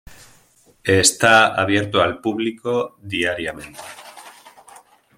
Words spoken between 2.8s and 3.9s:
diariamente.